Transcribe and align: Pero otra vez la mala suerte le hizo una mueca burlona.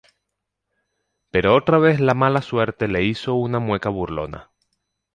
Pero 1.29 1.55
otra 1.55 1.77
vez 1.77 1.99
la 1.99 2.15
mala 2.15 2.41
suerte 2.41 2.87
le 2.87 3.03
hizo 3.03 3.35
una 3.35 3.59
mueca 3.59 3.89
burlona. 3.89 4.49